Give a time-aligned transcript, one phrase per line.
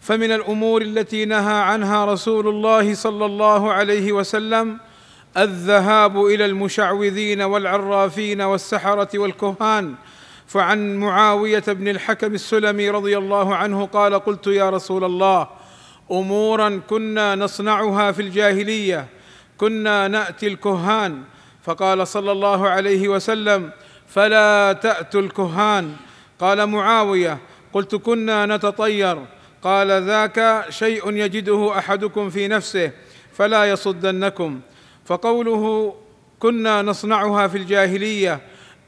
[0.00, 4.78] فمن الأمور التي نهى عنها رسول الله صلى الله عليه وسلم
[5.36, 9.94] الذهاب إلى المشعوذين والعرافين والسحرة والكهان.
[10.46, 15.48] فعن معاوية بن الحكم السلمي رضي الله عنه قال قلت يا رسول الله
[16.10, 19.06] أمورا كنا نصنعها في الجاهلية
[19.58, 21.22] كنا نأتي الكهان.
[21.62, 23.70] فقال صلى الله عليه وسلم
[24.08, 25.96] فلا تأتوا الكهان.
[26.40, 27.38] قال معاوية
[27.72, 29.18] قلت كنا نتطير
[29.62, 32.90] قال ذاك شيء يجده أحدكم في نفسه
[33.32, 34.60] فلا يصدنكم.
[35.04, 35.94] فقوله
[36.38, 38.40] كنا نصنعها في الجاهلية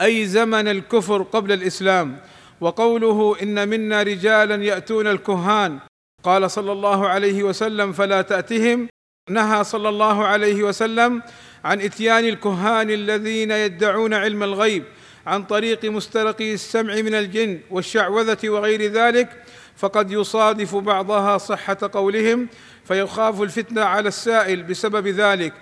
[0.03, 2.17] أي زمن الكفر قبل الإسلام.
[2.61, 5.79] وقوله إن منا رجالا يأتون الكهان
[6.23, 8.89] قال صلى الله عليه وسلم فلا تأتهم.
[9.31, 11.23] نهى صلى الله عليه وسلم
[11.65, 14.85] عن إتيان الكهان الذين يدعون علم الغيب.
[15.27, 19.43] عن طريق مسترقي السمع من الجن والشعوذة وغير ذلك
[19.77, 22.49] فقد يصادف بعضها صحة قولهم
[22.85, 25.53] فيخاف الفتنة على السائل بسبب ذلك.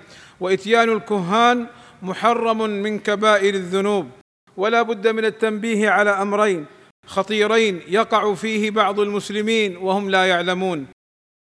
[0.41, 1.67] وإتيان الكهان
[2.03, 4.09] محرم من كبائر الذنوب.
[4.57, 6.67] ولا بد من التنبيه على أمرين
[7.07, 10.87] خطيرين يقع فيه بعض المسلمين وهم لا يعلمون.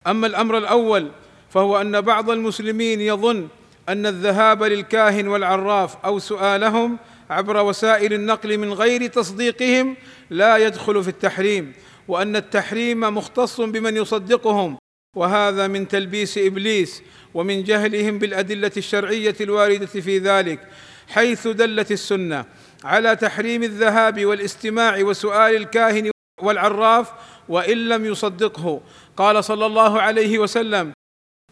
[0.07, 1.11] أما الأمر الأول
[1.49, 3.47] فهو أن بعض المسلمين يظن
[3.89, 6.97] أن الذهاب للكاهن والعراف أو سؤالهم
[7.29, 9.95] عبر وسائل النقل من غير تصديقهم
[10.29, 11.73] لا يدخل في التحريم
[12.07, 14.77] وأن التحريم مختص بمن يصدقهم
[15.15, 17.03] وهذا من تلبيس إبليس
[17.33, 20.59] ومن جهلهم بالأدلة الشرعية الواردة في ذلك
[21.07, 22.45] حيث دلت السنة
[22.83, 26.11] على تحريم الذهاب والاستماع وسؤال الكاهن
[26.41, 27.11] والعراف
[27.49, 28.81] وإن لم يصدقه.
[29.17, 30.93] قال صلى الله عليه وسلم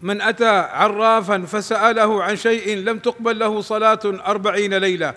[0.01, 5.13] من أتى عرافا فسأله عن شيء لم تقبل له صلاة أربعين ليلة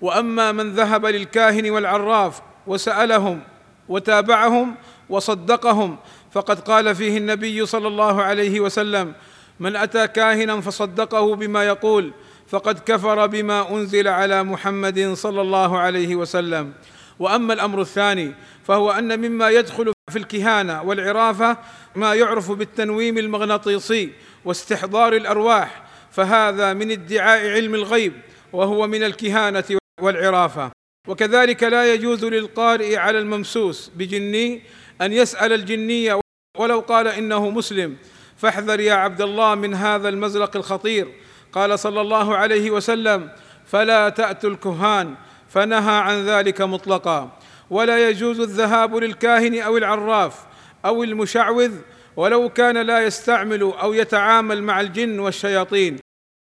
[0.00, 3.40] وأما من ذهب للكاهن والعراف وسألهم
[3.88, 4.74] وتابعهم
[5.10, 5.96] وصدقهم
[6.32, 9.14] فقد قال فيه النبي صلى الله عليه وسلم
[9.60, 12.12] من أتى كاهنا فصدقه بما يقول
[12.48, 16.72] فقد كفر بما أنزل على محمد صلى الله عليه وسلم.
[17.18, 21.56] وأما الأمر الثاني فهو أن مما يدخل في الكهانة والعرافه
[21.94, 24.12] ما يعرف بالتنويم المغناطيسي
[24.44, 28.12] واستحضار الأرواح فهذا من ادعاء علم الغيب
[28.52, 29.64] وهو من الكهانة
[30.00, 30.70] والعرافة.
[31.08, 34.62] وكذلك لا يجوز للقارئ على الممسوس بجني
[35.00, 36.20] أن يسأل الجنيه
[36.58, 37.96] ولو قال إنه مسلم.
[38.36, 41.08] فاحذر يا عبد الله من هذا المزلق الخطير.
[41.52, 43.30] قال صلى الله عليه وسلم
[43.66, 45.14] فلا تأتوا الكهان
[45.48, 47.38] فنهى عن ذلك مطلقا.
[47.70, 50.34] ولا يجوز الذهاب للكاهن أو العراف
[50.84, 51.72] أو المشعوذ
[52.16, 55.98] ولو كان لا يستعمل أو يتعامل مع الجن والشياطين.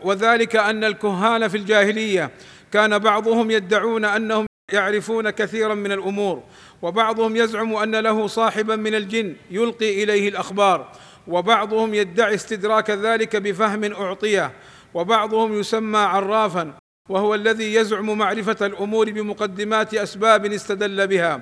[0.05, 2.31] وذلك أن الكهان في الجاهلية
[2.72, 6.43] كان بعضهم يدعون أنهم يعرفون كثيرا من الأمور
[6.83, 10.93] وبعضهم يزعم أن له صاحبا من الجن يلقي إليه الأخبار
[11.28, 14.53] وبعضهم يدعي استدراك ذلك بفهم أعطيه
[14.94, 16.75] وبعضهم يسمى عرافا
[17.09, 21.41] وهو الذي يزعم معرفة الأمور بمقدمات أسباب استدل بها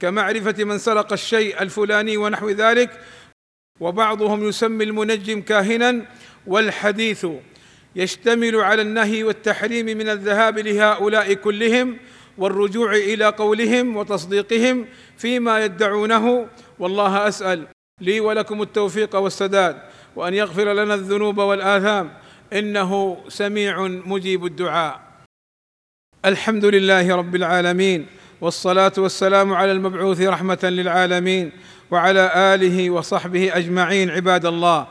[0.00, 3.00] كمعرفة من سرق الشيء الفلاني ونحو ذلك
[3.80, 6.06] وبعضهم يسمي المنجم كاهنا
[6.46, 7.26] والحديث
[7.96, 11.96] يشتمل على النهي والتحريم من الذهاب لهؤلاء كلهم
[12.38, 14.86] والرجوع إلى قولهم وتصديقهم
[15.18, 16.46] فيما يدعونه.
[16.78, 17.66] والله أسأل
[18.00, 19.76] لي ولكم التوفيق والسداد
[20.16, 22.12] وأن يغفر لنا الذنوب والآثام.
[22.52, 25.00] إنه سميع مجيب الدعاء.
[26.24, 28.06] الحمد لله رب العالمين
[28.40, 31.52] والصلاة والسلام على المبعوث رحمة للعالمين
[31.90, 34.86] وعلى آله وصحبه أجمعين عباد الله.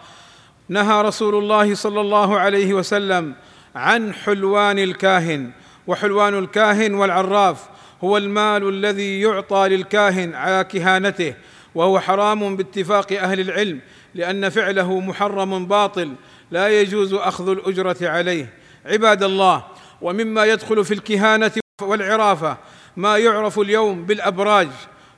[0.69, 3.35] نهى رسول الله صلى الله عليه وسلم
[3.75, 5.51] عن حلوان الكاهن
[5.87, 7.65] وحلوان الكاهن والعراف
[8.03, 11.33] هو المال الذي يعطى للكاهن على كهانته
[11.75, 13.79] وهو حرام باتفاق أهل العلم
[14.15, 16.13] لأن فعله محرم باطل
[16.51, 18.53] لا يجوز أخذ الأجرة عليه.
[18.85, 19.63] عباد الله
[20.01, 21.51] ومما يدخل في الكهانة
[21.81, 22.57] والعرافه
[22.97, 24.67] ما يعرف اليوم بالأبراج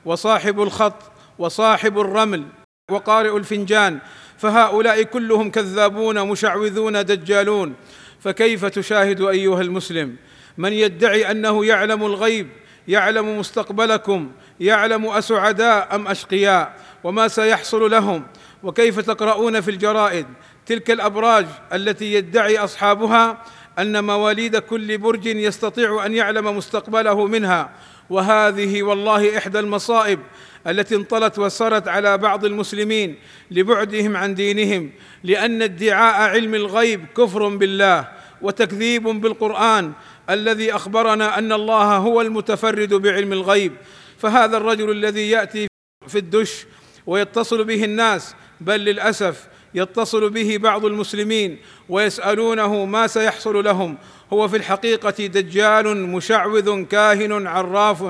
[0.04, 1.02] وصاحب الخط
[1.38, 2.44] وصاحب الرمل
[2.90, 3.98] وقارئ الفنجان
[4.42, 7.74] فهؤلاء كلهم كذابون مشعوذون دجالون.
[8.20, 10.16] فكيف تشاهد أيها المسلم؟
[10.58, 12.48] من يدعي أنه يعلم الغيب
[12.88, 14.30] يعلم مستقبلكم
[14.60, 18.26] يعلم أسعداء أم أشقياء؟ وما سيحصل لهم؟
[18.62, 20.26] وكيف تقرؤون في الجرائد؟
[20.66, 23.42] تلك الأبراج التي يدعي أصحابها
[23.78, 27.70] أن مواليد كل برج يستطيع أن يعلم مستقبله منها
[28.10, 30.20] وهذه والله إحدى المصائب
[30.66, 33.16] التي انطلت وسرت على بعض المسلمين
[33.50, 34.90] لبعدهم عن دينهم
[35.24, 38.08] لأن ادعاء علم الغيب كفر بالله
[38.42, 39.92] وتكذيب بالقرآن
[40.30, 43.72] الذي أخبرنا أن الله هو المتفرد بعلم الغيب.
[44.18, 45.66] فهذا الرجل الذي يأتي
[46.08, 46.66] في الدش
[47.06, 51.58] ويتصل به الناس بل للأسف يتصل به بعض المسلمين
[51.88, 53.96] ويسألونه ما سيحصل لهم.
[54.32, 58.04] هو في الحقيقة دجال مشعوذ كاهن عراف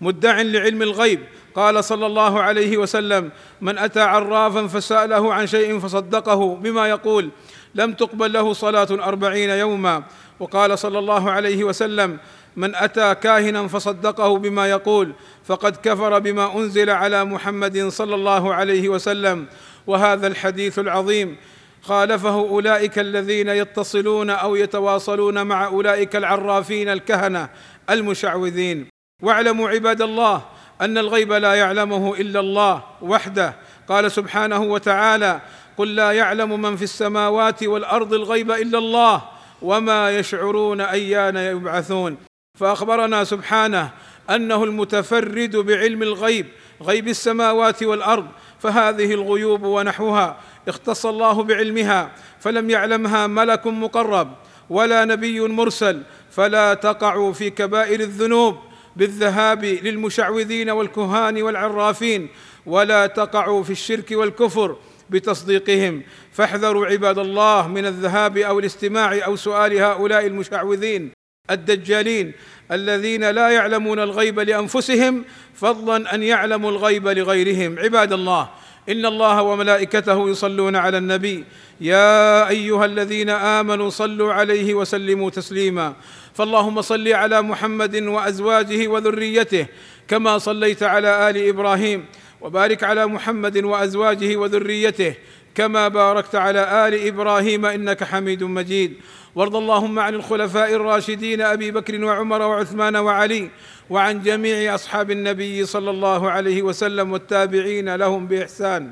[0.00, 1.20] مدع لعلم الغيب.
[1.54, 3.30] قال صلى الله عليه وسلم
[3.60, 7.30] من أتى عرافا فسأله عن شيء فصدقه بما يقول
[7.74, 10.02] لم تقبل له صلاة أربعين يوما.
[10.40, 12.18] وقال صلى الله عليه وسلم
[12.56, 15.12] من أتى كاهنا فصدقه بما يقول
[15.44, 19.46] فقد كفر بما أنزل على محمد صلى الله عليه وسلم.
[19.86, 21.36] وهذا الحديث العظيم.
[21.82, 27.48] خالفه أولئك الذين يتصلون أو يتواصلون مع أولئك العرافين الكهنة
[27.90, 28.86] المشعوذين.
[29.22, 30.42] واعلموا عباد الله
[30.80, 33.54] أن الغيب لا يعلمه إلا الله وحده.
[33.88, 35.40] قال سبحانه وتعالى
[35.76, 39.22] قل لا يعلم من في السماوات والأرض الغيب إلا الله
[39.62, 42.29] وما يشعرون أيان يبعثون.
[42.60, 43.90] فأخبرنا سبحانه
[44.30, 46.46] أنه المتفرد بعلم الغيب
[46.82, 48.26] غيب السماوات والأرض
[48.58, 54.34] فهذه الغيوب ونحوها اختص الله بعلمها فلم يعلمها ملك مقرب
[54.70, 58.56] ولا نبي مرسل فلا تقعوا في كبائر الذنوب
[58.96, 62.28] بالذهاب للمشعوذين والكهان والعرافين
[62.66, 64.76] ولا تقعوا في الشرك والكفر
[65.10, 66.02] بتصديقهم.
[66.32, 71.19] فاحذروا عباد الله من الذهاب أو الاستماع أو سؤال هؤلاء المشعوذين
[71.50, 72.32] الدجالين
[72.72, 75.24] الذين لا يعلمون الغيب لأنفسهم
[75.54, 77.78] فضلا أن يعلموا الغيب لغيرهم.
[77.78, 78.48] عباد الله
[78.88, 81.44] إن الله وملائكته يصلون على النبي.
[81.80, 85.94] يا أيها الذين آمنوا صلوا عليه وسلموا تسليما.
[86.34, 89.66] فاللهم صل على محمد وأزواجه وذريته
[90.08, 92.04] كما صليت على آل إبراهيم.
[92.40, 95.14] وبارك على محمد وأزواجه وذريته
[95.60, 98.96] كما باركت على آل إبراهيم إنك حميد مجيد.
[99.34, 103.50] وارض اللهم عن الخلفاء الراشدين أبي بكر وعمر وعثمان وعلي
[103.90, 108.90] وعن جميع أصحاب النبي صلى الله عليه وسلم والتابعين لهم بإحسان.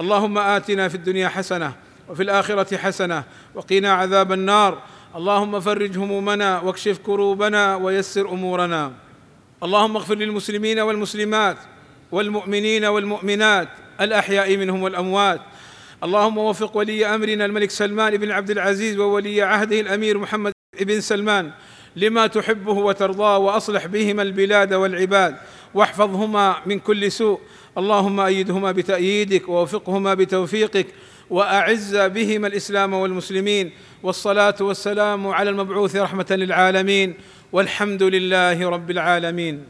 [0.00, 1.72] اللهم آتنا في الدنيا حسنة
[2.08, 3.24] وفي الآخرة حسنة
[3.54, 4.78] وقنا عذاب النار.
[5.16, 8.92] اللهم فرج همومنا واكشف كروبنا ويسر أمورنا.
[9.62, 11.56] اللهم اغفر للمسلمين والمسلمات
[12.12, 13.68] والمؤمنين والمؤمنات
[14.00, 15.40] الأحياء منهم والأموات.
[16.04, 21.50] اللهم وفق ولي أمرنا الملك سلمان بن عبد العزيز وولي عهده الأمير محمد بن سلمان
[21.96, 25.36] لما تحبه وترضاه وأصلح بهما البلاد والعباد
[25.74, 27.40] واحفظهما من كل سوء.
[27.78, 30.86] اللهم أيدهما بتأييدك ووفقهما بتوفيقك
[31.30, 33.70] وأعز بهما الإسلام والمسلمين.
[34.02, 37.14] والصلاة والسلام على المبعوث رحمة للعالمين.
[37.52, 39.64] والحمد لله رب العالمين.